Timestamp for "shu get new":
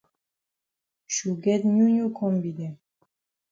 1.13-1.87